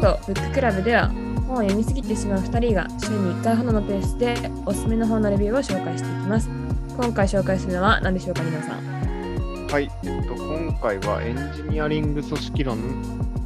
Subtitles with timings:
[0.00, 1.08] ストブッククラブでは
[1.46, 4.34] 本を読みすぎてしまう2人が週に1回ほどのペースで
[4.64, 6.48] おすすめの本のレビューを紹介していきます。
[6.96, 9.66] 今回紹介するのは何でしょうか、皆さん？
[9.70, 12.78] はい、えっと、今回はエンジニアリング組織論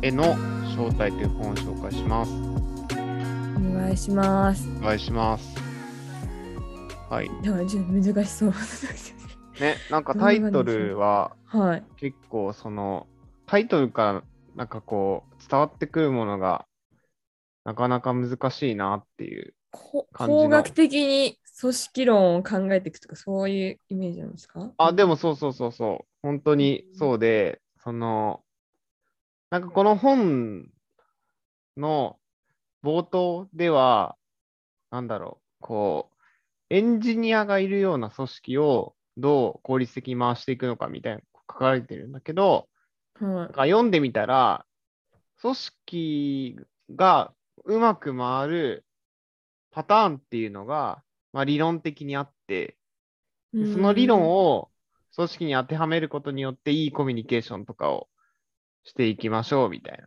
[0.03, 0.37] への
[0.77, 2.31] 招待という本を紹介します。
[2.31, 4.69] お願いします。
[4.81, 5.59] お願いします。
[7.11, 7.29] はい。
[7.43, 8.53] でもちょっと難しそう。
[9.61, 11.83] ね、なんかタイトルははい。
[11.97, 13.09] 結構その、
[13.45, 14.23] タイトルから
[14.55, 16.67] なんかこう伝わってくるものが
[17.65, 19.55] なかなか難しいなっていう。
[19.71, 24.73] こ感じの工学的に組織論を考えていくとか、そういうイメージなんですか？
[24.77, 26.07] あ、でもそうそうそうそう。
[26.23, 28.43] 本当にそうで、その、
[29.51, 30.69] なんかこの本
[31.77, 32.19] の
[32.85, 34.17] 冒頭では、
[34.91, 36.15] なんだろう、こう、
[36.71, 41.21] エンジニアがいるような組織をどう効率的に回していくのかみたいな
[41.51, 42.69] 書かれてるんだけど、
[43.21, 44.65] はなんか読んでみたら、
[45.45, 46.57] 組織
[46.97, 47.35] が
[47.67, 48.87] うまく回る
[49.73, 51.03] パターンっていうのが、
[51.35, 52.79] まあ、理論的にあって、
[53.53, 54.55] その理論を。
[54.57, 54.71] を
[55.15, 58.09] 組織に当てはめることによっていいコミュニケーションとかを
[58.83, 60.07] していきましょうみたいな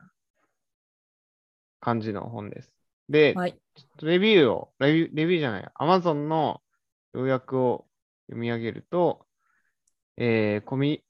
[1.79, 2.73] 感じの本です。
[3.07, 3.53] で、はい。
[3.75, 6.61] ちょっとレビューを、レビューレビューじゃない、Amazon の
[7.13, 7.85] 要約を
[8.25, 9.25] 読み上げると、
[10.17, 11.03] えーコミ、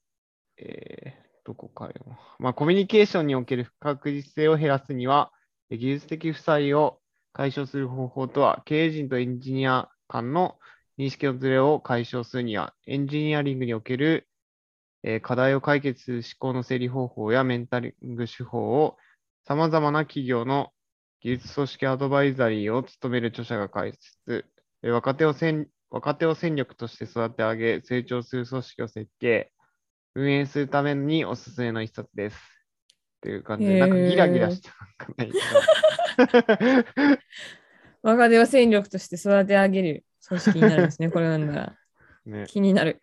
[0.58, 1.94] えーどこかよ。
[2.40, 5.32] まあ、コミュニケーションにおける不確実性を減らすには、
[5.72, 7.00] 技術的負債を
[7.32, 10.60] 解消する方法とは、経営陣とエンジニア間の
[10.98, 14.28] 認識のズレを解消するには、エンジニアリングにおける、
[15.04, 18.98] え課題を解決する思考の整理方法やメンタリング手法を、
[19.46, 20.74] 様々な企業の
[21.22, 24.46] 技術組織アドバイザリーを務める著者が解説、
[24.84, 29.54] え若手を戦若手を戦力として育て上げ、成長する組織を設計、
[30.18, 32.38] 運営するためにおすすめの一冊です。
[32.38, 32.40] っ
[33.22, 35.38] ていう感じで、なんかギラギラしてなんかないけ
[37.14, 37.18] ど。
[38.02, 41.76] 若手を戦力として育て上げる組織になるんですね、 これなんだら。
[42.26, 42.46] ね。
[42.48, 43.00] 気になる。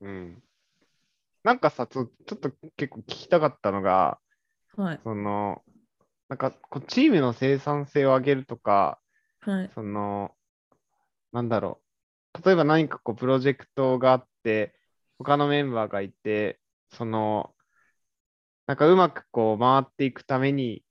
[0.00, 0.42] うん。
[1.44, 4.18] なんかさ、ちょちょっと結構聞きたかったのが、
[4.76, 5.00] はい。
[5.04, 5.62] その、
[6.28, 8.98] なんかこうチームの生産性を上げるとか、
[9.42, 9.70] はい。
[9.76, 10.34] その、
[11.32, 11.80] なんだろ
[12.36, 12.44] う。
[12.44, 14.75] 例えば何かこうプロジェクトがあって、
[15.18, 16.60] 他のメンバーがいて、
[16.90, 17.54] その、
[18.66, 20.82] なんかうまくこう回っていくために、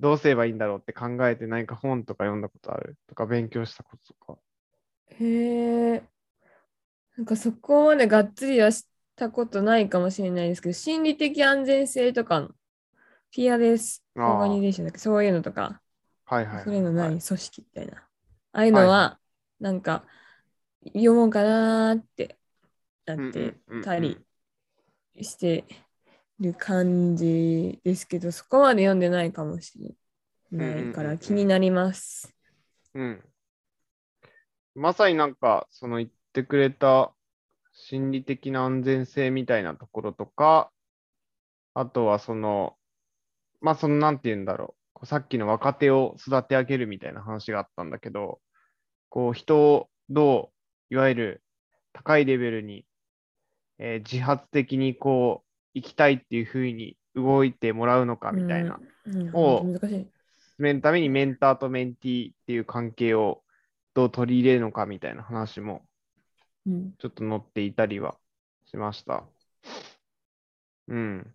[0.00, 2.96] どうすればいいんだろうって考えて何か本とか読んだことある？
[3.06, 4.38] とか勉強したこととか。
[5.20, 6.02] へえ。
[7.18, 12.50] なんかそこまでがっつりはしたことないかもしれないですけど、心理的安全性とかの、
[13.30, 14.98] ピアレスオーガニゼーションだっけ？
[14.98, 15.82] そういうのとか、
[16.24, 16.64] はいはいはい。
[16.64, 17.98] そういうのはいない組織みたいな。
[17.98, 18.04] あ
[18.52, 19.18] あいうのは、は
[19.60, 20.04] なんか、
[20.86, 22.38] 読もうかなーって
[23.16, 24.18] なってたり
[25.20, 25.64] して
[26.38, 32.34] る感じですけど、そこまで読んでないかもしれないから気になります。
[32.94, 33.22] うん。
[34.74, 37.12] まさになんか、その言ってくれた
[37.72, 40.70] 心理的な安全性みたいなところとか、
[41.74, 42.76] あとはその、
[43.60, 48.40] まあそのなんて言うんだろうさっきの若手を育て上げるみたいな話があったんだけど、
[49.08, 50.50] こう人をど
[50.90, 51.42] う、いわゆる
[51.92, 52.84] 高いレベルに、
[53.82, 58.78] えー自発的にこう、行きたいっていうふうに動いてもらうのかみたいな。
[59.32, 59.64] を。
[59.64, 60.06] 進
[60.58, 63.42] めるためにメンターとメンティーっていう関係を
[63.94, 65.82] どう取り入れるのかみたいな話も
[66.66, 66.92] うん。
[66.98, 68.16] ちょっと載っていたりは
[68.66, 69.24] しました。
[70.88, 71.34] うん。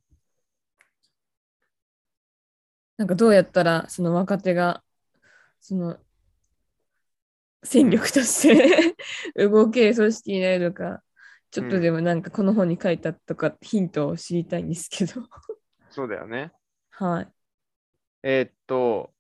[2.97, 4.83] なんかどうやったらその若手が
[5.59, 5.97] その
[7.63, 8.95] 戦力として
[9.35, 11.03] 動ける組織になるのか、
[11.55, 15.21] ちょっとでもなんかこの本に書いたとかヒントを知りたいんですけど。
[15.89, 16.51] そうだよね。
[16.89, 17.27] はい。
[18.23, 19.13] えーっと、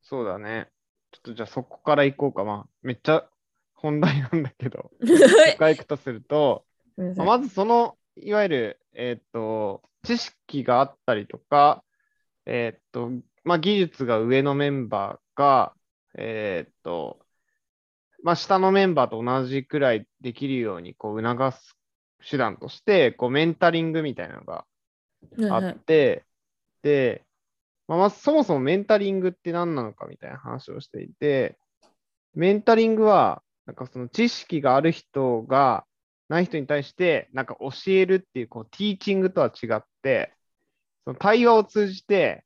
[0.00, 0.70] そうだね。
[1.12, 2.42] ちょっとじゃあそこから行こうか。
[2.42, 3.28] まあ、めっちゃ
[3.74, 5.06] 本題なんだけど、そ
[5.52, 6.64] こから行くとすると、
[6.96, 11.84] まあまずその、いわゆる、えーっと、知識があったりとか、
[12.44, 13.10] えーっと、
[13.44, 15.74] まあ、技術が上のメンバーが、
[16.18, 17.21] えーっと、
[18.22, 21.76] まあ、下のメンバーと同じくらいできるように、こう、促す
[22.28, 24.64] 手段として、こう、メンタリングみたいなのが
[25.50, 26.24] あって、
[26.82, 27.24] で、
[27.88, 31.58] まあ、まずそもそもメンタリングって何なのかみたいな話をしていて、
[32.34, 35.84] メンタリングは、なんかその知識がある人が
[36.28, 40.32] ない人に対して、なんか教えるっていう、こう、ティーチングとは違って、
[41.04, 42.44] その対話を通じて、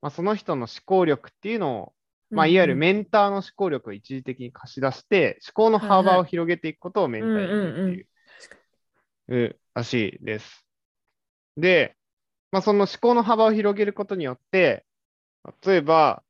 [0.00, 1.92] まあ、その人の思考力っていうのを、
[2.34, 8.06] まあ、いわゆるメンターの思考力を一時的に貸し出して、思考の幅を広げていくことをメンタリングっ
[9.28, 10.66] ていう、らしいです。
[11.56, 11.96] で、
[12.50, 14.84] まあ、その思考の幅を広げることによって、
[15.64, 16.22] 例えば、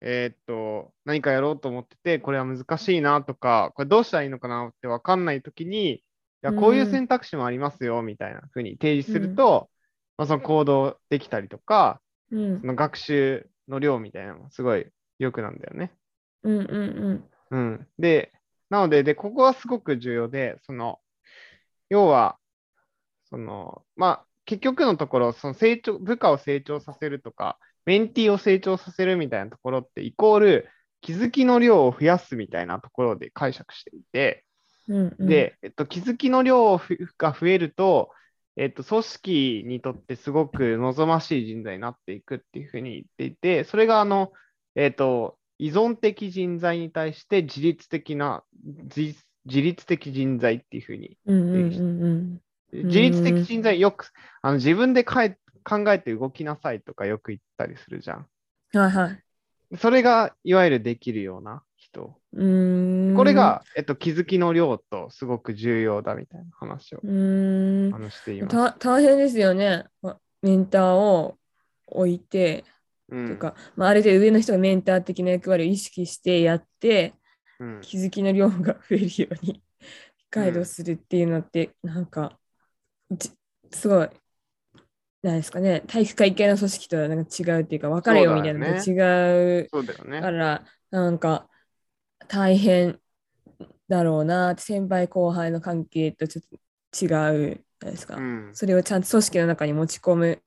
[0.00, 6.02] えーっと、何かやろうと思ってて、これは難しいなとか、これどうしたらいいのかなって分かんないときに、い
[6.42, 9.70] や、こういう選択肢もありますよ、みたいな風に提示すると、
[10.16, 12.00] まあ、その行動できたりとか、
[12.30, 12.60] うん。
[12.60, 14.86] その学習の量みたいなのがすごい
[15.18, 15.92] 良くなんだよね。
[16.42, 16.68] うんうん
[17.50, 17.86] うんうん。
[17.98, 18.32] で、
[18.70, 21.00] なので、で、ここはすごく重要で、その、
[21.88, 22.38] 要は、
[23.30, 30.68] その、まあ、結局のところ、その成長、部下を成長させるとか、メンティーを成長させるみたいなところって、イコール、
[31.00, 34.44] 気づきの量を増やすみたいなところで解釈していて、
[34.88, 38.10] うんうん、で、えっと、気づきの量ふが増えると、
[38.56, 44.32] えっと、組織にとってすごく望ましい人材になっていくっていうふうに言っていて、それがあの、
[44.78, 52.40] えっと、依存的人材に対して自律的な、自自律的人材っていうふうに、うんうん
[52.70, 54.10] 自律的人材よく
[54.42, 58.26] あの自分でかえ考えて動きなさいとかよく言ったりするじゃん。
[58.74, 59.78] はいはい。
[59.78, 62.14] それがいわゆるできるような人。
[62.34, 68.54] うーんこれ、が、えっと、気づきの量とすごく重要だみたいな話を話しています。
[68.54, 69.86] た大変ですよね。
[70.02, 71.38] まメンターを
[71.86, 72.77] 置いて、うん
[73.08, 77.14] とか、まあ、ある程度上の人がメンター的な役割を意識してやって、
[77.60, 79.60] うん気づきの量が増えるように
[80.30, 82.38] ガイドするっていうのって、なんか、
[83.10, 83.32] じ
[83.72, 84.08] すごい、
[85.22, 89.68] なんですかね、体育会系の組織とはなんか違うっていうか、分かれよみたいなのとそう違う。
[90.22, 91.48] から、なんか、
[92.28, 93.00] 大変
[93.88, 96.58] だろうな先輩後輩の関係とちょっと
[97.04, 98.16] 違うですか。
[98.16, 100.42] うんそれをちゃんと組織の中に持ち込む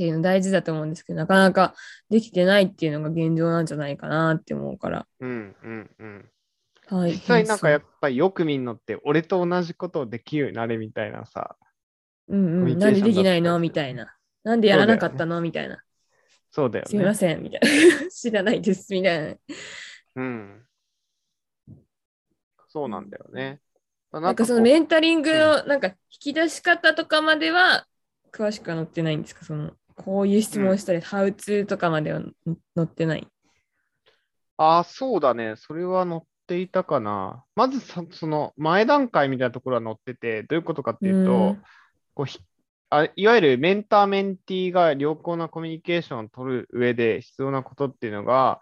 [0.00, 1.74] っていうの大事だと思うんですけど、なかなか
[2.08, 5.06] できてないっていうのが現状なんじゃないかなって思うから。
[5.20, 6.30] うんうんうん。
[6.86, 11.56] はい、実際なんかやっぱりよく見るのって、俺と同じことをできるようになれみたいなさ、
[12.28, 13.58] うんうん、なんでできないの？
[13.58, 14.16] みたいな。
[14.42, 15.82] なんでやらなかったの、みたいな。
[16.50, 17.14] そうだよすみまね。
[17.14, 18.08] せん、みたいな。
[18.10, 19.36] 知らないです、みたいな。
[20.16, 20.62] うん。
[22.68, 23.60] そうなんだよね。
[24.12, 27.86] ななんかそのメンタリングのなんか引き出し方とかまでは
[28.32, 29.44] 詳しくは載ってないんですか？
[29.44, 32.22] そのこういう質問をしたり、ハウツーとかまでは
[32.74, 33.28] 載ってない？
[34.56, 35.54] ああ、そうだね。
[35.56, 37.44] それは載っていたかな。
[37.54, 41.62] まずさ、その前段階みたいなところは載ってて、どういうことかっていうと、うん
[42.14, 42.40] こうひ
[42.92, 48.58] あいわゆるメンターメンティーが良好なコミュニケーションを取る上で必要なことっていうのが、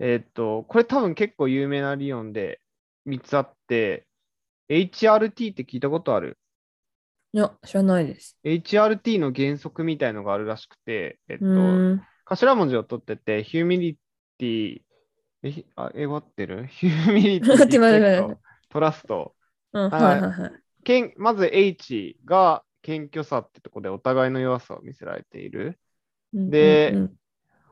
[0.00, 2.60] えーっと、これ多分結構有名な理論で
[3.06, 4.08] 3つあって、
[4.68, 6.38] HRT って聞いたことある？
[7.34, 8.38] いや、知らないです。
[8.44, 12.02] ?HRT の原則みたいのがあるらしくて、えっと、うん。
[12.26, 13.98] 頭文字を取ってて、ヒューミリ
[14.38, 14.82] ティ、
[15.42, 18.36] えひあ英語合ってるヒューミリティ、
[18.68, 19.34] トラスト。
[19.72, 20.52] うん、はいはいはいはい。
[20.84, 25.78] けんまず H が謙虚さってとこでお互いの弱さを見せられている。
[26.34, 27.16] うんでうんうん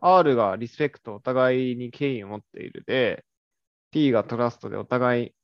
[0.03, 3.25] R がリスペクト、お互いに敬意を持っているで、
[3.91, 5.35] T がトラストでお互い、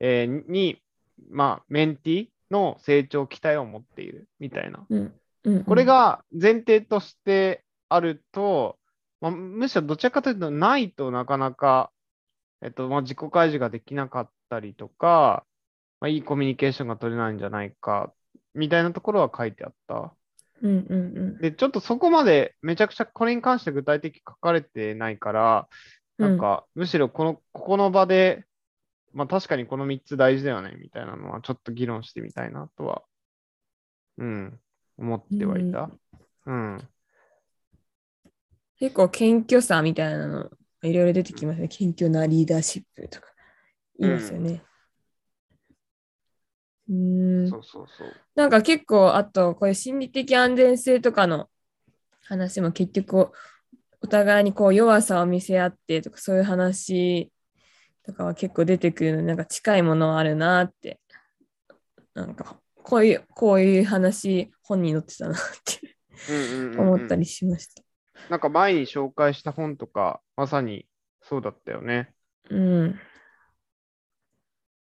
[0.00, 0.82] えーに、
[1.30, 4.86] まあ、メンティの成長期待を持っているみたいな。
[4.88, 5.12] うん。
[5.44, 5.64] うん。
[5.64, 8.78] これ、が前提としてあると、
[9.20, 11.90] まあ、むしろどちらかというとないとなかなか、
[12.62, 15.44] えっとまあ、自己開示ができなかったりとか、
[16.00, 18.12] まあ、いいコミュニケーションが取れないんじゃないか
[18.54, 20.14] みたいなところは書いてあった。
[20.62, 21.38] うんうんうん。
[21.38, 25.68] で、ちょっとそこまでめちゃくちゃこれに関して具体的に書かれてないから、
[26.18, 28.44] なんかむしろこの、ここの場で、
[29.12, 33.02] まあ確かにこの3つ大事だよねみたいなのはちょっと議論してみたいなとは、
[34.18, 34.60] うん、
[34.98, 35.90] 思ってはいた。
[36.46, 36.88] うん。
[38.78, 40.50] 結構謙虚さみたいなの
[40.82, 41.68] いろいろ出てきますね。
[41.68, 43.28] 謙虚なリーダーシップとか
[43.98, 44.62] 言いますよね。
[46.88, 48.12] うーんそうそうそう。
[48.34, 51.48] なんか結構、あと、こういう心理的安全性とかの
[52.24, 53.30] 話も結局、
[54.00, 57.31] お互いにこう弱さを見せ合ってとか、そういう話
[58.04, 61.00] とかは結構出てくるので、なんか近いものはあるなって、
[62.14, 67.82] なんか、こういう、こういう話、本に載ってたなって思ったりしました。
[68.28, 70.86] なんか前に紹介した本とか、まさに
[71.22, 72.12] そうだったよね。
[72.50, 73.00] うん。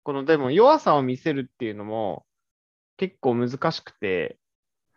[0.03, 2.25] このでも弱さを見せるっていうのも
[2.97, 4.39] 結構難しくて、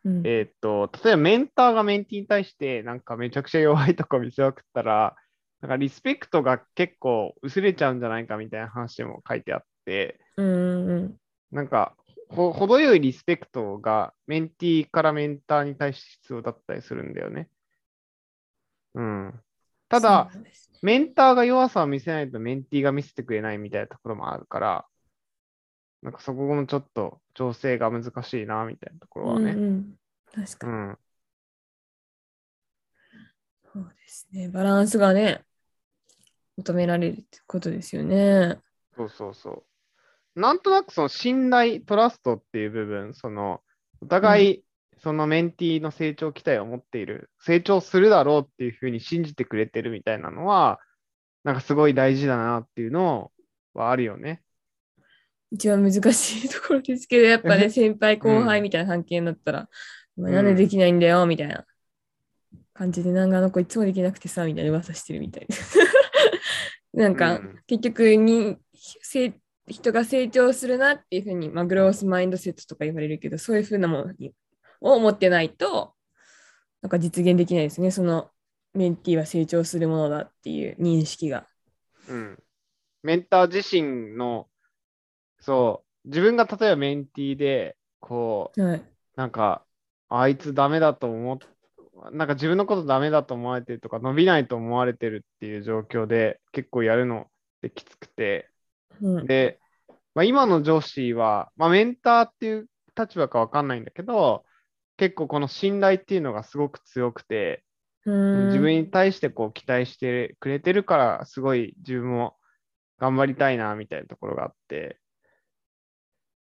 [0.04, 0.22] うん。
[0.26, 5.16] えーっと、例えばメンターがメンティーに対してなんかめちゃくちゃ弱いとこ見せまくったら、
[5.62, 11.18] なんかリスペクトが結構薄れちゃうんじゃないかみたいな話も書いてあって、うんうん
[11.52, 11.96] なんか
[12.30, 17.50] ほ程よいリスペクトがメンティーからメンターに対して必要だったりするんだよね。
[18.94, 19.34] うん。
[19.90, 20.52] ただ、ね
[20.82, 24.86] メンターが弱さを見せないとメンティーが見せてくれないみたいなところもあるから、
[26.02, 29.52] なんかそこもちょっと調整が難しいなみたいなところはね。
[29.52, 29.96] うんうん、
[30.34, 30.78] 確かうに。
[30.78, 30.98] ん。
[33.74, 34.50] そうですね。
[34.50, 35.44] バランスがね、
[36.62, 38.58] 求められるってことですよね。
[38.96, 39.64] そうそうそ
[40.36, 40.40] う。
[40.40, 43.62] なんとなくその信頼、トラストっていう部分、その
[44.02, 44.64] お互い
[45.04, 50.80] そのメンティーの成長期待を持っている、成長するだろうっていうふうに信じてくれてるみたいなのは、
[51.44, 53.32] なんかすごい大事だなっていうの
[53.74, 54.44] はあるよね。
[55.52, 59.70] 一番難しいところですけど、やっぱね、 先輩後輩みたいな関係になったら、
[60.18, 61.66] お前なんでできないんだよ、みたいな
[62.74, 65.48] 感じで、なんかあの子いつもできなくてさ、みたいな噂してるみたい
[66.94, 67.04] な。
[67.04, 69.34] なんか、うん結局にせ
[69.68, 74.34] 人が成長するなっていうふうに、まあ、グロースマインドセットとか言われるけど、そういうふうなものに
[74.82, 75.94] を持ってないと、
[76.82, 77.92] なんか実現できないですね。
[77.92, 78.30] その
[78.74, 81.48] メンティーは成長するものだっていう認識が。
[82.10, 82.44] うん。
[83.04, 84.48] メンター自身の、
[85.40, 88.84] そう、自分が例えばメンティーで、こう、はい。
[89.16, 89.66] なんか、
[90.10, 91.38] あいつダメだと思っ、
[92.12, 97.32] なんか自分のことダメだと思われてるとか、伸びないと思われてるっていう状況で結構やるのっ
[97.62, 98.50] てきつくて、
[99.02, 99.60] うん、で、
[100.16, 102.68] まあ、今の上司は、まあ、メンターっていう
[102.98, 104.44] 立場かわかんないんだけど、
[104.98, 107.64] 結構この信頼っていうのがすごく強くて、
[108.06, 112.36] 自分に対してこう期待してくれてるから、すごい自分も
[112.98, 115.00] 頑張りたいなみたいなところがあって、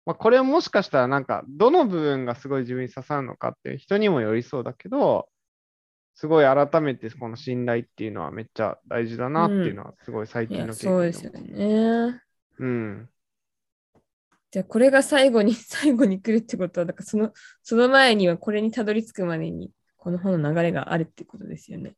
[0.06, 5.28] まあ、これもしかしたらなんかどの部分がすごい自分に刺さるのかっていう人にもよりそうだけど、
[6.20, 12.20] すごい改めてこの信頼っていうのはめっちゃ大事だなっていうのはすごい最近の経そうですよね。
[12.58, 13.10] うん。
[14.50, 17.32] じゃあこれが最後に最後に来るってことは、だからその
[17.62, 21.94] その前にはこれにたどり着くまでにこの本の流れがあるってことですよね。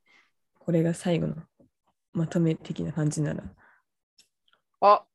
[0.59, 1.35] これが最後の
[2.11, 3.43] まとめ的な感じなら。
[4.81, 5.05] あ、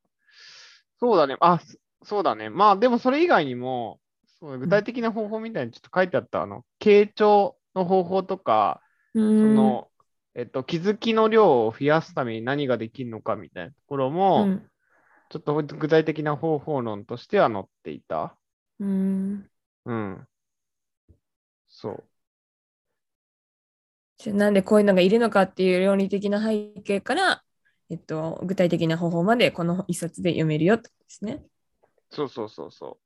[0.99, 1.37] そうだね。
[1.41, 2.49] あ、そそうだね。
[2.49, 4.01] まあでもそれ以外にも、
[4.41, 8.81] そう具体的な方法みたいにちょっと書いてあった、あの、傾聴の方法とか、
[9.15, 9.91] そその、
[10.35, 14.71] えっと、気づきの量を増やすために何ができるのかみたいなところも、うん
[15.31, 18.39] ちょっと具体的な方法論としては載っていた。
[18.79, 19.51] うん
[19.85, 20.29] うん。
[21.69, 22.05] そう。
[24.19, 27.45] じゃあなんでこういうのがいるのかっていう論理的な背景から、
[27.91, 31.45] えっと、具体的な方法までこの一冊で読めるよってことですね。
[32.11, 32.99] そうそうそうそ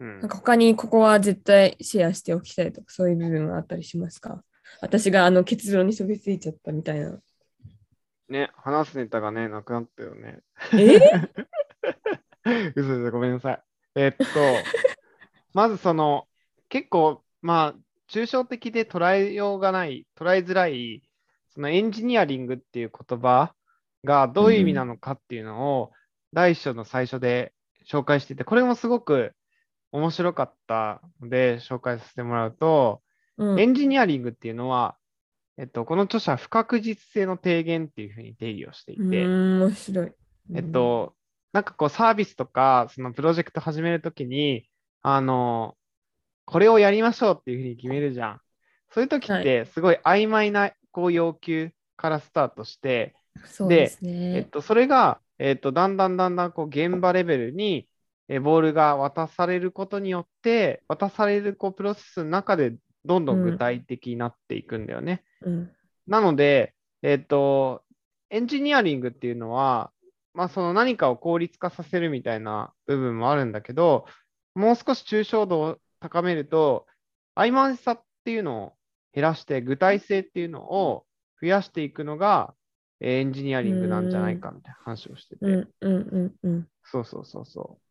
[0.00, 0.04] う。
[0.04, 4.42] うんなんか他にここは絶対シェアしておきたいとかそういう部分はあったりしますか？
[4.80, 7.18] 私があの結論にそびついちゃったみたいな。
[8.28, 10.38] ね、話すネタがね、なくなったよね。
[10.74, 11.00] え？
[12.76, 13.62] 嘘です、ごめんなさい。
[13.96, 14.24] えっと、
[15.52, 16.28] まずその、
[16.68, 21.02] 結構、まあ、抽象的で捉えようがない、捉えづらい、
[21.48, 23.52] そのエンジニアリングっていう言葉
[24.04, 25.92] がどういう意味なのかっていうのを、
[26.32, 27.52] 第一章の最初で
[27.84, 29.34] 紹介してて、これもすごく
[29.92, 33.02] 面白かったので、紹介させてもらうと、
[33.36, 34.96] うんエンジニアリングっていうのは、
[35.56, 40.12] えっと、この著者は不確実性の低減っていうふうに定義をしていうて、面白い。
[40.54, 41.14] えっと、
[41.52, 44.68] なんかこうサービスとか、そのプロジェクト始めるときに、
[45.02, 45.76] あの、
[46.44, 48.40] これをやりましょうっていうふうに決めるじゃん。
[48.90, 54.44] そういうときって、すごい曖昧なこう要求からスタートして、うん、そうですえっね。
[54.44, 57.86] と、それが、えっと、だんだんだんだんこう現場レベルに、
[58.32, 65.24] えボールが渡されることによって、渡されるこうプロセスの中でどんどん具体的になっていくんだよね。
[65.42, 65.70] うん
[66.06, 67.84] なので、えっ、と、
[68.30, 69.92] エンジニアリングっていうのは、
[70.34, 74.06] まあ、その何かを効率化させるみたいな部分もあるんだけど、
[74.54, 76.86] もう少し抽象度を高めると、
[77.36, 78.72] 曖昧さっていうのを
[79.14, 81.06] 減らして、具体性っていうのを
[81.40, 82.54] 増やしていくのが、
[83.00, 85.46] えーエンジニアリングなんじゃないかみたいな話をしてて。
[85.46, 86.68] うんうんうんうん。
[86.84, 87.89] そうそうそうそう。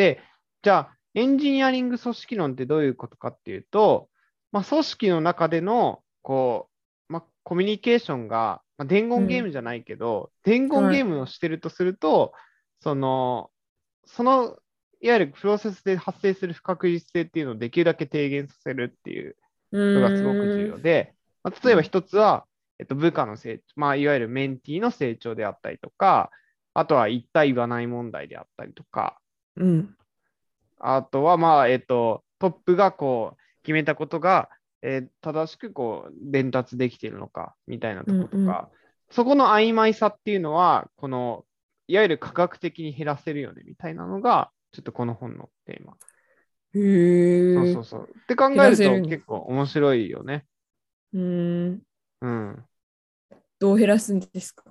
[0.00, 0.22] で、
[0.62, 4.08] じゃあ、エンジニアリング組織論ってどういうことかっていうと、
[4.50, 6.70] まあ、組織の中での、こ
[7.10, 12.32] う、まあ、コミュニケーションが、まあ、伝言ゲームじゃないけど、伝言ゲームをしてるとすると、
[12.80, 13.50] その、
[14.06, 14.56] その、
[15.02, 19.36] いわゆるプロセスで発生する不確実性っていうのをできるだけ低減させるっていう
[19.72, 22.46] のがすごく重要で、まあ、例えば一つは、
[22.78, 26.30] えっと、部下の成長、まあ、いわゆるメンティーの成長であったりとか、
[26.72, 29.19] あとは言った言わない問題であったりとか、
[29.56, 29.96] うん。
[30.78, 34.48] あとは、まあ、えっと、トップがこう、決めたことが、
[34.82, 38.54] えー正しくこう、伝達できているのか、みたいなとことか、うんうん
[39.12, 41.44] そこの曖昧さっていうのは、この、
[41.88, 45.96] いわゆる科学的に減らせるよね、みたいなのが、ちょっとこの本のテーマ。
[46.74, 47.54] へえ。
[47.56, 48.08] そうそうそう。
[48.08, 50.46] って考えると結構面白いよね。
[51.12, 51.82] うん。
[52.20, 52.64] うん。
[53.58, 54.62] どう減らすんですか？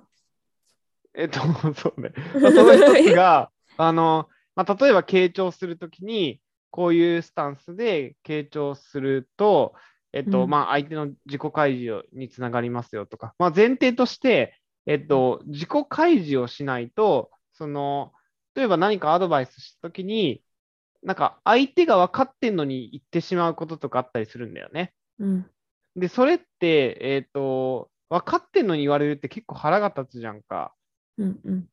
[1.14, 1.40] えっと、
[1.74, 2.12] そうね。
[2.32, 4.26] その一つが、 あの、
[4.60, 9.74] まあ、例えば傾聴するときに、こういうスタンスで傾聴すると、
[10.12, 14.54] えっと、うんまあ、相手の自己開示につながりますよとか、まあ、前提として、
[14.86, 18.12] えっと、自己開示をしないと、その、
[18.54, 20.42] 例えば何かアドバイスしたときに、
[21.02, 24.92] なんか相手が分かってんのに言ってしまうこととかあったりするんだよね。
[25.18, 25.50] うん。
[25.96, 30.74] で、それって、えっと、分かってんのに言われるって結構腹が立つじゃんか。
[31.18, 31.40] うん。
[31.44, 31.68] うん。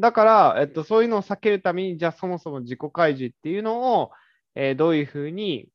[0.00, 4.10] だから、えっと、そういうのを避けるために、じゃあそもそも自己開示っていうのを、
[4.54, 5.68] えーどういうふうに、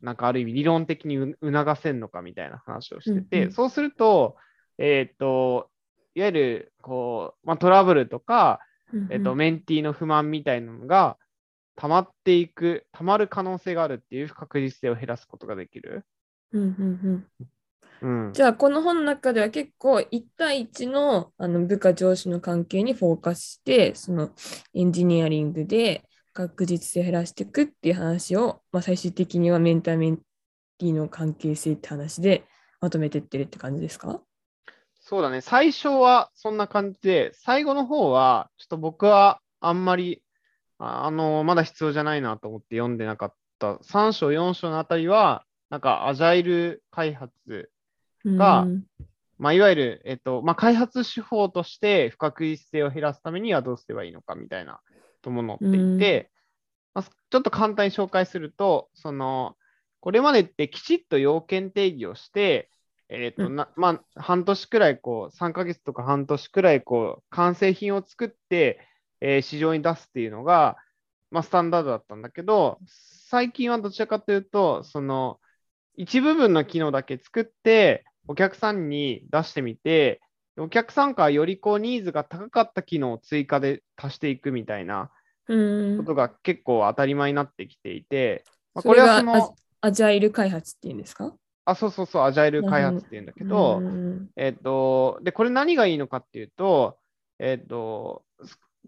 [0.00, 4.36] なんかある意味理論的にう促せるのかみたいな話をしてて、うんうんそうすると、
[4.78, 5.70] えっと、
[6.14, 8.60] いわゆる、こう、まあ、トラブルとか、
[8.92, 9.08] うん。
[9.10, 11.18] えっと、メンティーの不満みたいなのが
[11.76, 16.04] 溜まっていく、溜まる可能性があるっていう不確実性を減らすことができる。
[16.52, 16.62] うん。
[16.62, 16.70] うん。
[16.70, 17.48] うん。
[18.00, 18.32] うん。
[18.32, 24.30] じゃあ、この本の中では結構1対1のあの部下上司の関係にフォーカスして、その
[24.74, 32.44] エンジニアリングで確実性を減らしていくっていう話を、まあ、最終的にはメンターメンティーの関係性って話で
[32.80, 34.20] まとめてってるって感じですか？
[35.00, 35.40] そうだね。
[35.40, 40.22] 最初はそんな感じで、最後の方は、ちょっと僕はあんまり、
[40.78, 43.76] ああの、まだ必要じゃないなと思って読んでなかった。
[43.76, 47.70] 3章、4章のあたりは、なんか、アジャイル開発、
[48.24, 48.82] がうん。
[49.38, 54.80] まあ、いわゆる、えっと、まあ、開発手法として不確実性を減らすためにはどうすればいいのかみたいな
[55.24, 56.30] ものっていて、
[56.94, 59.56] まあ、ちょっと簡単に紹介すると、その、
[60.00, 62.70] これまでってきちっと要件定義をして、
[63.08, 63.56] えっとうん。
[63.56, 68.80] なまあ、半年くらい、こう、3ヶ月とか半年くらい、こう、完成品を作って、
[69.20, 70.76] えー市場に出すっていうのが、
[71.30, 75.40] まあ、スタンダードだったんだけど、最近はどちらかというと、その、
[75.98, 80.20] 一部分の機能だけ作って、お客さんに出してみて、
[80.56, 85.10] お客さんからよりこうニーズが高かった機能を追加で足していくみたいな
[85.48, 85.96] うん。
[85.98, 88.44] ことが結構当たり前になってきていて、
[88.74, 91.34] まあ、これはその、アアジャイル開発っていうんですか？
[91.64, 94.28] あ、そうそうそう、アジャイル開発っていうんだけど、うん。
[94.36, 96.96] えっと、で、これ何がいいのかっていうと、
[97.40, 98.24] えっと、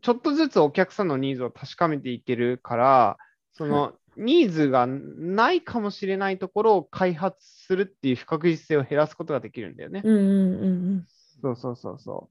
[0.01, 3.19] ちょっとずつお客さんのニーズを確かめていけるから、
[3.53, 10.03] その、ニーズがないかもしれないところを開発するっていう不確実性を減らすことができるんだよね。
[10.05, 11.07] うんうんうん
[11.43, 12.29] そうそうそうそ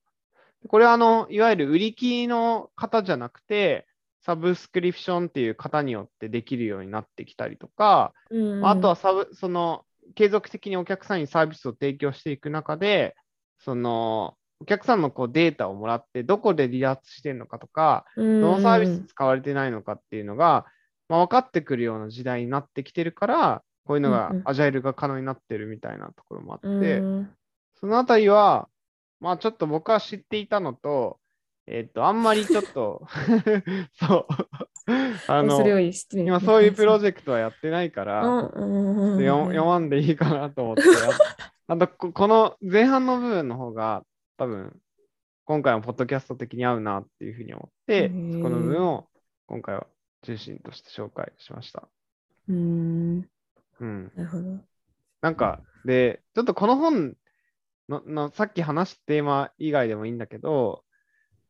[0.63, 0.67] う。
[0.67, 3.87] これはあの、いわゆる売り切りの方じゃなくて、
[4.21, 8.61] サブスクリプションっていう方によってできるようになってきたりとか、うんうん。
[8.61, 13.15] まああとはサブ、その、継続的にお客さんにサービスを提供していく中で、
[13.57, 20.65] その、お客さんのこうデータをもらって、どこで離脱してるのかとか、どどのサービス使われてないのかっていうのが、
[21.09, 27.29] まあ、分かってくるような時代になってきてるから、こういうのがアジャイルが可能になってるみたいなところもあって、うん。
[27.79, 28.69] そのあたりは、
[29.19, 31.19] まあちょっと僕は知っていたのと、
[31.65, 33.07] えっと、あんまりちょっと、
[33.99, 34.27] そう、
[35.27, 35.61] あの
[36.13, 40.83] 今そういうプロジェクトはやってないから、うんうん読んでいいかなと思って
[41.67, 44.03] あとここの前半の部分の方が
[44.37, 44.79] 多分、
[45.45, 49.07] 今回のポッドキャスト的に合うなっていうふうに思って、そこの部分を
[49.47, 49.87] 今回は
[50.23, 51.87] 中心として紹介しました。
[52.47, 53.29] うん。
[53.79, 54.11] うん。
[54.15, 54.59] なるほど。
[55.21, 57.15] なんか、で、ちょっとこの本
[57.87, 60.83] ののさっき話したテーマ以外でもいいんだけど、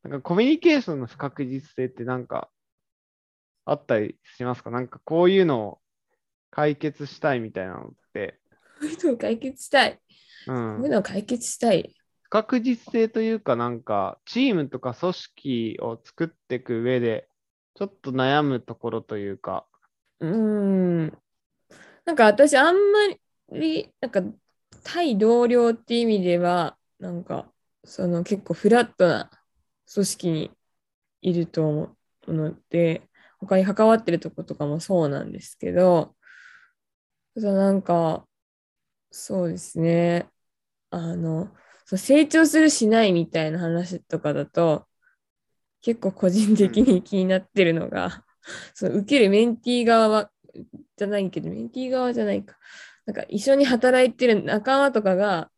[0.04, 2.50] なんかコミュニケーションの不確実性ってなんか
[3.66, 4.72] あったりしますか？
[4.72, 5.80] なんかこういうのを
[6.52, 8.40] 解決したいみたいなのって、
[8.80, 9.92] こういうのを解決したい。
[9.92, 10.02] う、こ
[10.48, 11.96] うんいうのを解決したい。
[12.24, 17.28] 不確実性というかなんかチームとか組織を作っていく上で
[17.76, 19.66] ちょっと悩むところというか、
[20.20, 21.08] うん。
[22.06, 22.82] なんか私あんま
[23.52, 24.22] り、なんか
[24.84, 27.52] 対同僚っていう意味では、なんか
[27.86, 29.30] その結構フラットな
[29.94, 30.52] 組織に
[31.22, 36.16] いると思うので、他に関わってるとことかもそうなんですけど、
[37.38, 38.28] そうなんか、
[39.12, 40.30] そうですね。
[40.92, 41.56] あの、
[41.88, 44.89] 成長するしないみたいな話とかだと、
[45.82, 48.26] 結構個人的に気になってるのが、
[48.74, 50.32] その受けるメンティー側は、
[50.98, 52.58] じゃないけど、メンティー側じゃないか。
[53.06, 55.50] なんか一緒に働いてる仲間とかが、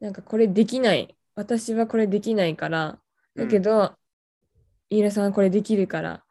[0.00, 1.16] なんかこれできない。
[1.34, 2.98] 私はこれできないから、
[3.34, 3.94] だけど、
[4.90, 6.24] 飯浦さんこれできるから、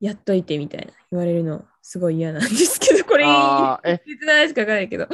[0.00, 0.92] やっといてみたいな。
[1.12, 4.02] 言われるの、すごい嫌なんですけど、これ、あーえ。
[4.04, 5.06] 切ないしか書かないけど、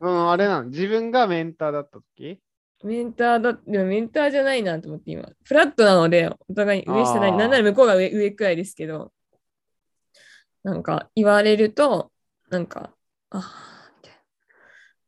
[0.00, 2.40] うん、あれなの、自分がメンターだった時？
[2.84, 9.10] メンターだ、でもメンターじゃないなと思って今、フラットなので、お互い上下ない、なんなら向こうが上上くらいですけど、
[10.62, 12.12] なんか言われると、
[12.50, 12.94] なんか、
[13.30, 13.90] あ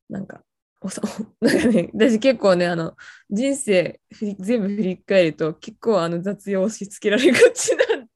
[0.09, 0.19] な。
[0.19, 0.43] なんか、
[0.81, 1.03] おさ、
[1.41, 2.97] なんかね、私結構ね、あの、
[3.29, 8.07] 人生振り全部振り返ると、結構あの雑用を押し付けられがちなん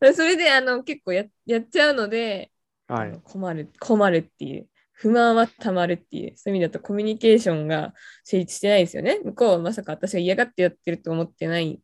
[0.00, 2.50] で それであの結構ややっちゃうので、
[2.88, 3.20] はい。
[3.24, 4.68] 困る、困るっていう。
[4.98, 9.20] 不満はたまるっていう、そういう意味だとコミュニケーションが成立してないですよね。
[9.24, 11.82] 向こうはまさか私が嫌がってやってると思ってない。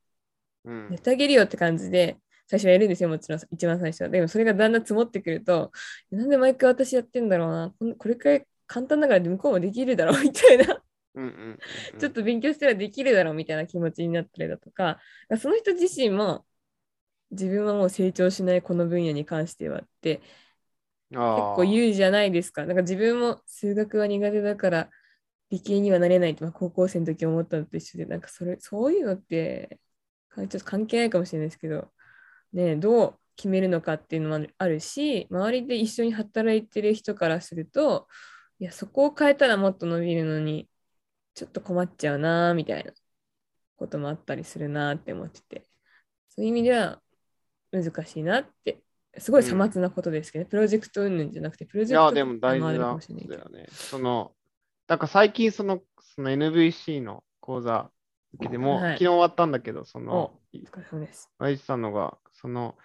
[0.65, 0.89] うん。
[0.91, 4.09] やってあげるよって感じで、最初はやるんですよ、もちろん、一番最初は。
[4.09, 5.73] でもそれがだんだん積もってくると、
[6.11, 10.83] なんで毎回私やってんだろうな、これくらい簡単だから向こうもできるだろう みたいな、
[11.99, 15.01] ちょっと勉強したらできるだろうみたいな気持ちになったりだとか、
[15.39, 16.47] その人自身も
[17.31, 20.21] 自分はもう成長しないこの分野に関してはって
[21.13, 22.65] 結結構言うじゃないですか。
[22.67, 24.91] なんか自分も数学は苦手だから
[25.51, 29.79] 理系にはなれないって、まあ、高校生の時思ったのと一緒で、なんかそれそういうのって
[30.33, 31.91] かちょっと関係ないかもしれないですけど、
[32.53, 38.09] ね、どう決めるのかっていうのもあるし、周りで一緒に働いてる人からすると、
[38.59, 40.69] いや、そこを変えたらもっと伸びるのに、
[41.35, 42.93] ちょっと困っちゃうな、みたいな
[43.77, 45.67] こともあったりするなって思ってて、
[46.29, 47.03] そういう意味では
[47.73, 48.83] 難しいなって
[49.19, 53.67] すごいさまつなことですけど、ねプロジェクト云々じゃなくて、プロいジェクトや、でも大事なことだよね。
[53.71, 54.33] その、
[54.89, 57.91] なんか最近その、その NVC の講座
[58.35, 61.31] 受けても、はい昨日終わったんだけど、その、お疲れ様です。
[61.41, 62.77] 言ってたのが、その、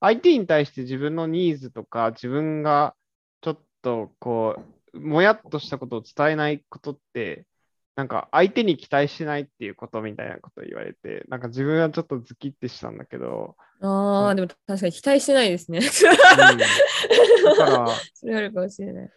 [0.00, 2.94] 相手に対して自分のニーズとか、自分が
[3.40, 4.56] ちょっとこ
[4.92, 7.46] う、もやっとしたことを伝えないことって、
[7.94, 15.80] なんか相手に期待しないっていうことみたいなことを言われて、なんか自分はちょっとズキッてしたんだけど、ああ、でも確かに期待してないですね。
[15.80, 19.10] うんだから、 それあるかもしれない。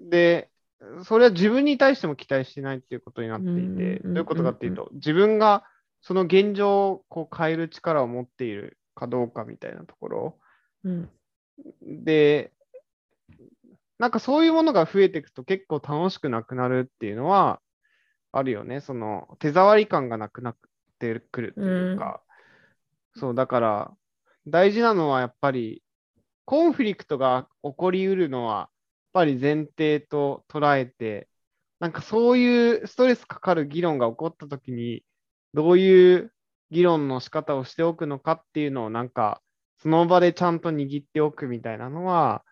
[0.00, 0.50] で、
[1.04, 5.64] それは自分に対しても期待してないっていうことになっていて、うんうんうんうんどういうことかっていうと、自分が
[6.00, 10.38] その現状をこう変える力を持っているかどうかみたいなところ
[10.82, 11.10] うん。
[11.82, 12.52] で、
[13.98, 17.60] なんかそういうものが増えていくと結構楽しくなくなるっていうのは
[18.36, 18.80] あるよね。
[18.80, 20.56] その手触り感がなくなっ
[20.98, 22.20] てくるっていうか、
[23.14, 23.96] そう、だから
[24.46, 25.82] 大事なのはやっぱり
[26.44, 28.68] コンフリクトが起こりうるのはやっ
[29.12, 31.28] ぱり前提と捉えて、
[31.78, 35.04] なんかそういうストレスかかる議論が起こったときに、
[35.54, 36.32] どういう
[36.70, 39.40] 議論の仕方をしておくのかっていうのをなんか
[39.78, 42.44] その場でちゃんと握っておくみたいなのは、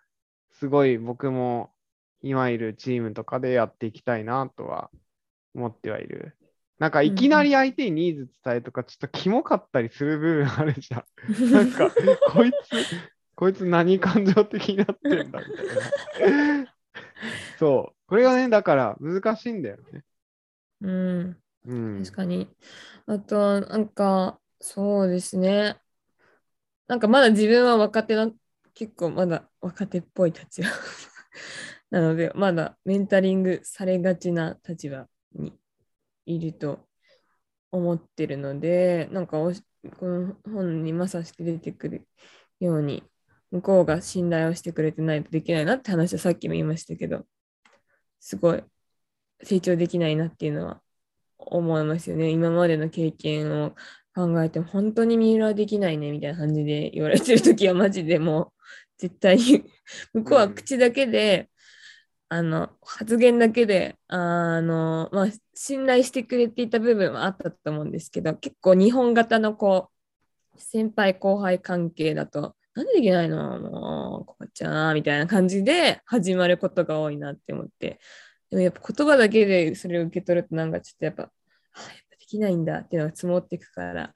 [0.51, 1.73] すごい僕も
[2.21, 4.89] 今いるチームとかでやっていきたいなとは
[5.55, 6.35] 思ってはいる。
[6.79, 11.05] なんかいきなり相手にニーズ伝えとかちょっとキモかったりする部分あるじゃん。
[11.51, 11.89] なんか、
[12.31, 12.55] こいつ、
[13.35, 16.31] こいつ何感情的になってんだみたい
[16.63, 16.75] な。
[17.57, 17.95] そう。
[18.07, 20.03] これがね、だから難しいんだよね。
[20.81, 21.37] うん。
[21.65, 22.03] うん。
[22.03, 22.49] 確かに。
[23.05, 25.77] あと、なんか、そうですね。
[26.87, 28.31] なんかまだ自分は若手な、
[28.73, 30.67] 結構まだ若手っぽい立場
[31.91, 35.53] なので、まだメンタリングされがちな立場に
[36.25, 36.87] いると
[37.71, 39.53] 思ってるので、なんかこ
[40.01, 42.07] の本にまさしく出てくる
[42.59, 43.03] ように、
[43.51, 47.25] 向こうが信頼をしてくれてないとできないなって話はさっきも言いましたけど、
[48.19, 48.63] すごい
[49.43, 50.81] 成長できないなっていうのは
[51.37, 52.29] 思いますよね。
[52.29, 53.75] 今までの経験を
[54.15, 58.63] 考えても本当に三浦はできないねみたいな感じで言われてるときはマジでもう
[58.97, 59.65] 絶対に
[60.13, 61.49] 向こうは口だけで、
[62.35, 69.89] あの発言だけであの、まあ、信頼してくれていた部分はあったと思うんですけど結構日本型のこ
[70.55, 73.59] う先輩後輩関係だとなんでできないの？
[73.59, 77.99] もうこっちゃなみたいな感じで始まることが多いなって思って。
[78.49, 81.31] でもやっぱ言葉だけでそれを受け取るとなんかちょっとやっぱ、あやっ
[82.09, 84.13] ぱできないんだっていうのが積もっていくから、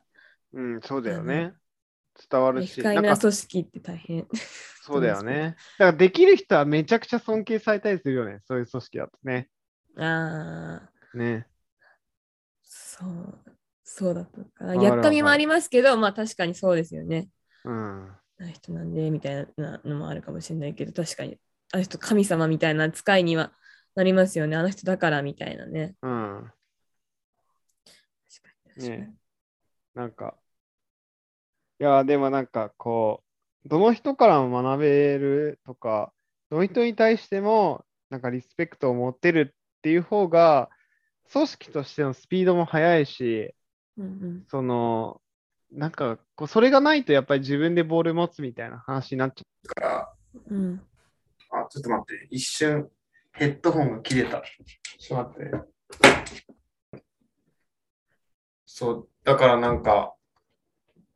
[0.53, 1.53] うん、そうだよね。
[2.29, 2.81] 伝わるし。
[2.81, 4.27] 不快な組織って大変。
[4.81, 5.55] そうだよね。
[5.77, 8.39] だからできる人はめちゃくちゃ尊敬されたりするよね。
[8.45, 9.49] そういう組織だとね。
[9.97, 11.47] ああ、ね。
[12.63, 13.39] そう、
[13.83, 14.75] そうだとか。
[14.75, 17.29] やったみもありますけど、まあ確かにそうですよね。
[17.65, 18.15] うん。
[18.37, 21.39] な人なんでみたいなのもあるかもしれないけど、確かに、
[21.73, 23.51] あの人神様みたいな扱いには
[23.95, 24.55] なりますよね。
[24.55, 25.95] あの人だからみたいなね。
[26.01, 26.51] うん。
[28.29, 29.15] 確かに確かにね
[29.95, 30.37] なんか、
[31.79, 33.23] いや、でもなんかこ
[33.65, 36.11] う、どの人からも学べるとか、
[36.49, 40.69] どの人に対しても、なんかリスペクトを持ってるっていう方が、
[41.31, 43.53] 組織としてのスピードも速いし、
[43.97, 45.21] うんうんその、
[45.71, 50.13] なんかこう、それがないとやっぱり自分でボール持つみたいな話になっちゃうから、
[50.49, 50.81] うん
[51.51, 52.89] あ、ちょっと待って、一瞬
[53.33, 54.41] ヘッドホンが切れた。
[54.97, 57.01] ちょっと待って。
[58.65, 60.15] そう、だからなんか、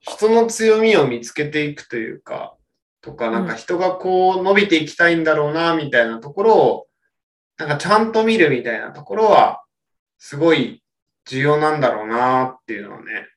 [0.02, 2.56] 人の強みを見つけていくというか、
[3.02, 6.88] とか、なんかうん人がこう伸びていきたいんだろうな、みたいなところを、
[7.58, 9.64] なんかちゃんと見るみたいなところは、
[10.18, 10.84] すごい
[11.26, 13.28] 重要なんだろうなっていうのはね、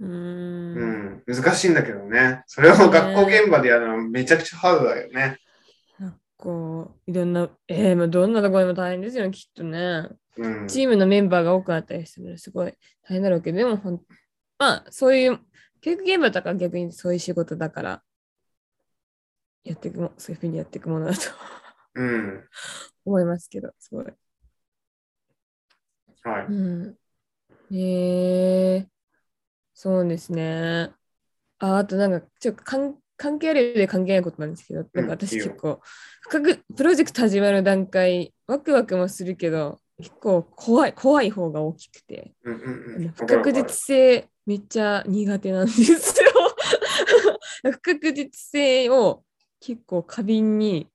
[0.00, 2.42] うーんうん、難しいんだけどね。
[2.46, 5.38] それを学校現場でやるのはめちゃくちゃハードだよね。
[6.44, 10.08] 構いろんな、えー、まあどんなところでも大変ですよ、きっとね。
[10.36, 10.68] うん。
[10.68, 12.74] チームのメンバーが多くなったりするのすごい
[13.08, 14.00] 大変だろうけど、でもほん、
[14.58, 15.40] まあそういう、
[15.84, 18.02] 教育現場とかは逆にそういう仕事だから、
[19.64, 21.20] やっていくも、そういうふうにやっていくものだと
[21.96, 22.42] うん。
[23.04, 24.06] 思いますけど、すごい。
[24.06, 24.12] は
[26.44, 26.46] い。
[26.48, 26.96] うん。
[27.76, 28.86] えー、
[29.74, 30.90] そうですね。
[31.58, 35.82] あ、あとなんか、ちょっと関関係あるようで関係ないことなんですけど、なんか私結構、
[36.22, 43.08] 深くプロジェクト始まる段階、ワクワクもするけど、結構怖い、怖い方が大きくて、うんうんうん。
[43.10, 46.30] 不確実性めっちゃ苦手なんですよ。
[47.62, 49.24] 不確実性を
[49.60, 50.88] 結構過敏に、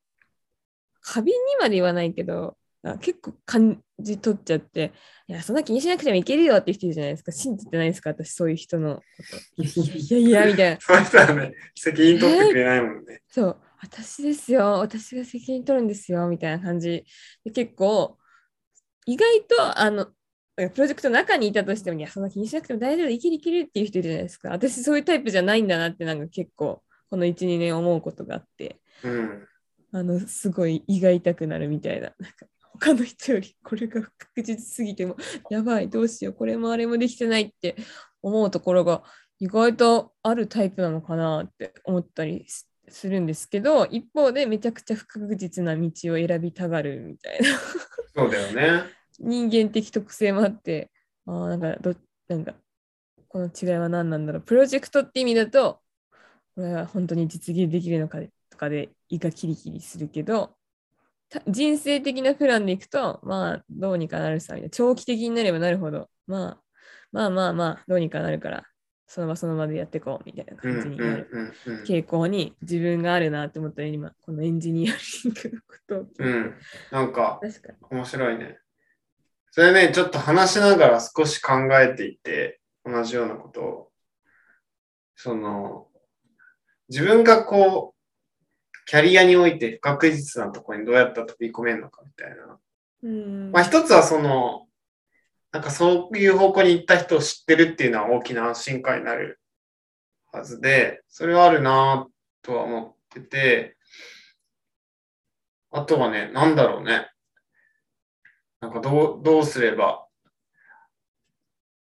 [1.02, 4.94] 過敏にまで言わないけど、あ結構感じ取っちゃって、
[5.28, 7.32] いや、そんな気にしなくてもいけるよって人いるじゃないですか。
[7.32, 9.02] 信じてないですか私、そういう人のこ
[9.58, 9.64] と。
[9.64, 9.68] い
[10.10, 10.78] やいや、みたいな。
[10.82, 13.22] そういう人はね、責任取ってくれないもんね。
[13.28, 17.06] そう、私ですよ、私が責任取るんですよ、みたいな感じ
[17.44, 18.19] で結構、
[19.10, 20.06] 意外と、あの、
[20.56, 24.50] プロジェクトの中にいたとしても、いや、そんな気にしなくても大丈夫、いけるいけるっていう人いるじゃないですか。
[24.50, 29.48] 私、そういうタイプじゃないんだなって、なんか結構、この1、2年思うことがあって、うん。
[29.94, 32.14] あの、すごい胃が痛くなるみたいな。
[32.20, 35.16] なんか他の人よりこれが不確実すぎても、
[35.50, 37.76] やばい、どうしよう、これもあれもできてないって
[38.22, 39.04] 思うところが
[39.40, 47.48] 意外とあるタイプなのかなって思ったりすするんですけど、一方でめちゃくちゃ不確実な道を選びたがるみたいな
[48.16, 48.99] そうだよね。
[49.20, 50.92] 人間的特性もあって、
[51.26, 51.96] あーなんかど、
[52.28, 52.54] なんか、
[53.28, 54.42] この違いは何なんだろう。
[54.42, 55.82] プロジェクトって意味だと、
[56.56, 60.56] これは本当に実現できるのかとかで胃がキリキリするけど、
[61.30, 64.70] た人生的なプランでいくと、まあ、どうにかなるさ、みたいな。
[64.72, 66.62] 長期的になればなるほど、まあ、
[67.12, 68.66] まあまあまあ、どうにかなるから、
[69.06, 71.54] その場その場でやっていこう、みたいな感じになる。
[71.88, 76.56] 傾向に自分があるなって思ったら、今、このエンジニアリングのことをうん。
[76.92, 77.40] なんか。
[77.90, 78.60] 面白いね。
[79.52, 83.92] それね、ちょっと話しながら少し考えていて、同じようなことを。
[85.16, 85.88] その、
[86.88, 88.00] 自分がこう、
[88.86, 92.60] キャリアにおいて不確実なところにどうやったら飛び込めるのかみたいな。
[93.04, 94.68] うんまあ一つはその、
[95.52, 99.40] なんかそういう方向に行った人を知ってるっていうのは大きな安心感になる
[100.32, 102.08] はずで、それはあるな
[102.42, 103.78] とは思ってて、
[105.72, 107.12] あとはね、なんだろうね。
[108.62, 110.06] なんかどう、どうすれば。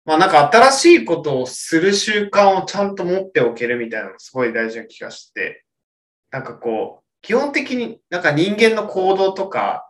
[0.04, 5.64] まあなんか新しいことをする習慣をちゃんと持っておけるみたいなのすごい大事な気がして、
[6.30, 9.88] なんかこう、基本的になんか人間の行動とか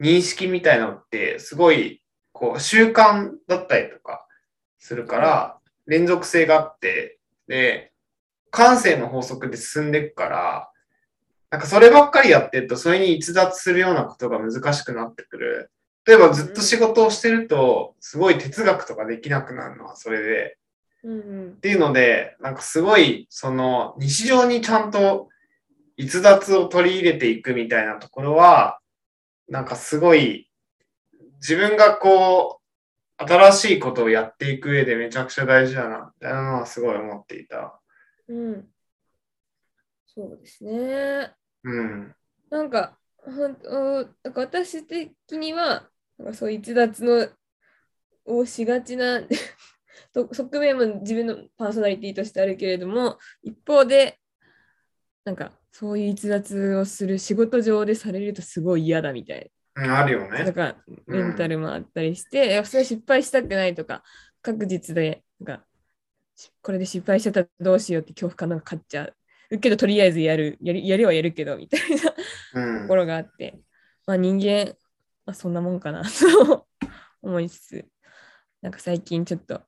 [0.00, 4.26] 認識みたいなのってすごいこう習慣だったりとか
[4.78, 7.92] するから連続性があって、で、
[8.50, 10.70] 感性の法則で進んでいくから、
[11.50, 15.70] なんかそればっかりやってると、それに逸脱するようなことが難しくなってくる。
[16.06, 20.58] 例えばずっと仕事をしてると、すごい哲学とかできなくなるのはそれで。
[21.02, 25.28] うんうんっていうので、なんかすごい、その日常にちゃんと
[25.96, 28.80] 逸脱を取り入れていくみたいなところは、
[29.48, 30.50] なんかすごい、
[31.40, 32.64] 自分がこう、
[33.22, 37.80] 新しいことをやっていく上でめちゃくちゃ大事だな、みたいなのはすごい思っていた。
[38.28, 38.68] うん。
[40.06, 41.32] そうですね。
[41.62, 42.14] うん。
[42.50, 43.70] なんか、ほんと
[44.22, 45.88] なんか私的には、
[46.18, 47.28] なんかそう逸脱の
[48.26, 49.22] をしがちな
[50.12, 54.18] と側面も自分のパーソナリティとしてあるけれども、一方で、
[55.24, 60.52] なんかそういう逸脱をする仕事上でされるとすごい嫌だみたいうん、あるよね。
[60.52, 64.04] からメンタルもあったりして、いやそれは失敗したくないとか、
[64.40, 65.66] 確実で、なんか
[66.36, 69.06] しこれで失敗しちゃったらどうしようって恐怖感なんか勝っちゃ
[69.50, 69.58] う。
[69.58, 71.80] けどとりあえずやる、やるやるはやるけどみたい
[72.54, 72.62] な。
[72.62, 72.96] うんとこ。
[72.96, 73.58] ろがあって、
[74.06, 74.74] まあ人間、
[75.26, 76.66] まあ、そんなもんかな と
[77.22, 77.88] 思いつつ、
[78.60, 79.62] なんか最近ちょっと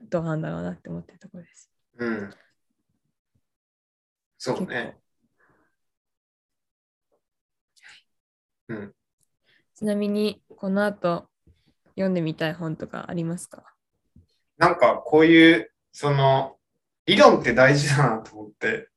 [0.00, 1.70] どうなんだろうなって思ってるところです。
[1.98, 2.34] うん。
[4.38, 4.98] そうね。
[8.68, 8.94] うん。
[9.74, 11.28] ちなみに、この後
[11.90, 13.74] 読んでみたい本とかありますか？
[14.56, 16.58] なんかこういう、その、
[17.06, 18.88] 理論って大事だなと思って、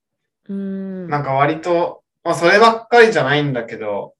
[0.50, 1.08] うーん。
[1.10, 4.17] なんか割と、まあそればっかりじゃないんだけど、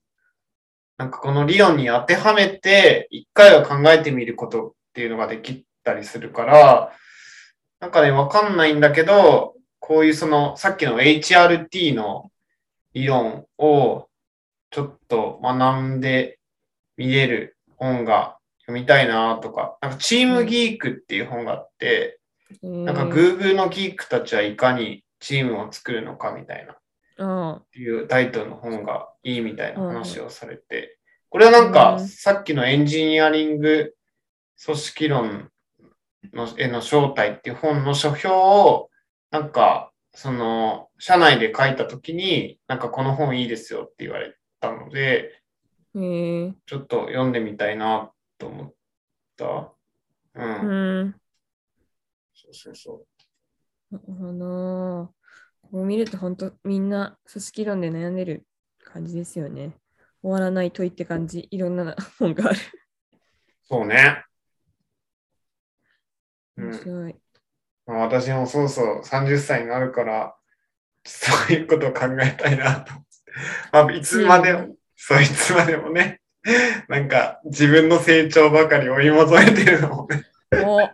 [0.98, 6.92] なんかこの理論に当てはめて、一回は考えてみることっていうのができたりするから、
[7.78, 12.32] なんかね、わかんないんだけど、こういうその、さっきの HRT の
[12.94, 14.08] 理論を
[14.70, 16.40] ちょっと学んで
[16.96, 22.18] 見れる本が読みたいなとか、なんかチームギークっていう本があって、
[22.60, 26.76] ななんか Google のギークたちはいかにチームを作るのかみたいな。
[27.18, 33.94] あっていうタイトルの本がいいみたいなうんうん話をされて、これはなんかうんさっきのエンジニアリング
[34.64, 35.50] 組織論
[36.32, 38.90] のへの正体っていう本の書評を
[39.30, 45.42] なんかその社内で書いたときになんかこの本いいですよって言われたので。
[45.94, 48.74] ちょっと読んでみたいなと思っ
[49.36, 49.44] た。
[49.44, 49.74] う。
[50.34, 51.14] うんん。
[52.34, 53.04] そうそうそ
[53.90, 55.14] なるほど。
[55.70, 58.46] こう見ると本当みんな組織論で悩んでる
[58.82, 59.76] 感じですよね。
[60.22, 61.46] 終わらない問いって感じ。
[61.50, 62.58] いろんな本がある。
[62.58, 62.60] う。
[63.64, 64.24] そうね。
[66.56, 66.70] うん。
[66.70, 67.16] 面白い。
[67.86, 70.34] まあ、私もそうそう30歳になるから、
[71.04, 72.92] そういうことを考えたいなと。
[73.72, 76.20] まあ、いつまでも、そういつまでもね、
[76.88, 80.24] なんか自分の成長ばかり追い求めてるのもね。
[80.64, 80.88] お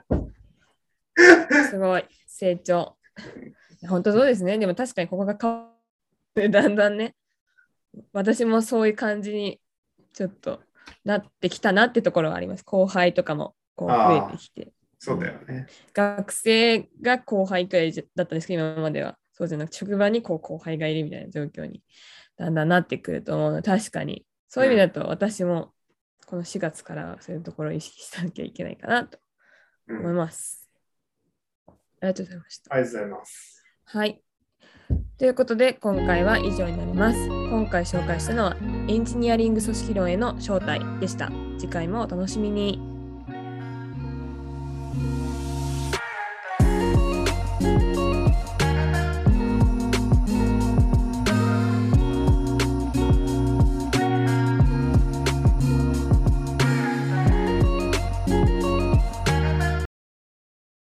[1.70, 2.04] すごい。
[2.26, 2.96] 成長。
[3.88, 4.58] 本当そうですね。
[4.58, 5.72] でも確かにここが変わっ
[6.34, 7.14] て、だんだんね、
[8.12, 9.60] 私もそういう感じに
[10.12, 10.60] ちょっと
[11.04, 12.64] なってきたなってところはあります。
[12.64, 14.72] 後輩とかもこう増えてきて。
[14.98, 15.66] そうだよね。
[15.92, 19.18] 学生が後輩くらいだったんですけど、今までは。
[19.36, 21.82] そうじゃなくて、職場にこう後輩がいるみたいな状況に
[22.36, 25.72] だんだんなってくると思うので、確かに、そういう意味だと私も
[26.26, 29.18] この4月からはそういうところを意識しなきゃいけないかなと
[29.88, 29.98] うん。
[29.98, 30.70] 思います。
[31.66, 32.74] ありがとうございました。
[32.74, 33.53] ありがとうございます。
[33.84, 34.22] はい。
[35.18, 37.28] ということで、今回は以上になります。
[37.28, 38.56] 今回紹介したのは、
[38.88, 41.30] エンジニアリング組織論への招待でした。
[41.58, 42.93] 次回もお楽しみに。